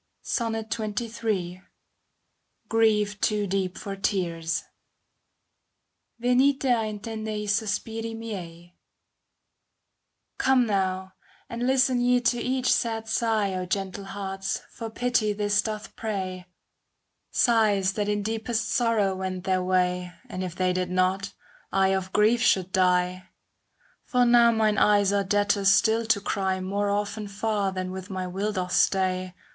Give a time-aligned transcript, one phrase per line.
[0.23, 1.63] SONNET XXIII lll ^'^)
[2.69, 4.63] GRIEF TOO DEEP FOR TEARS
[6.19, 8.73] Venhe a intender gli sospiri miei
[10.39, 11.13] Come now,
[11.47, 16.47] and listen ye to each sad sigh, O gentle hearts, for pity this doth pray;
[17.29, 20.13] Sighs that in deepest sorrow wend their way.
[20.27, 21.31] And if they did not,
[21.71, 23.27] I of grief should die.
[24.05, 28.09] For now mine eyes are debtors still to cry ^ More often far than with
[28.09, 29.35] my will doth stay.